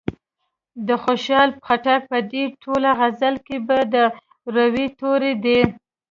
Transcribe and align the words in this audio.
د 0.87 0.89
خوشال 1.03 1.49
خټک 1.65 2.01
په 2.11 2.19
دې 2.31 2.43
ټوله 2.61 2.89
غزل 2.99 3.35
کې 3.45 3.57
ب 3.67 3.69
د 3.93 3.95
روي 4.55 4.87
توری 4.99 5.33
دی. 5.45 5.59